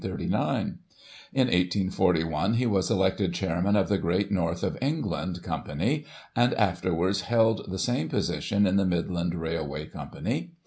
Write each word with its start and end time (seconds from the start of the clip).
In 0.03 0.13
1841, 0.15 2.55
he 2.55 2.65
was 2.65 2.89
elected 2.89 3.33
Chcdrman 3.33 3.75
of 3.77 3.87
the 3.87 3.99
Great 3.99 4.31
North 4.31 4.63
of 4.63 4.75
England 4.81 5.43
Com 5.43 5.63
pany; 5.63 6.05
and, 6.35 6.55
afterwards, 6.55 7.21
held 7.21 7.69
the 7.69 7.77
same 7.77 8.09
position 8.09 8.65
in 8.65 8.77
the 8.77 8.85
Midland 8.87 9.35
Railway 9.35 9.85
Company. 9.85 10.53